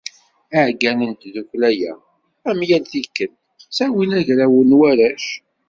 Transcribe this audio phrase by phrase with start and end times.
[0.57, 1.93] Iεeggalen n tdukkla-a,
[2.49, 5.25] am yal tikkelt, ttawin agraw n warrac.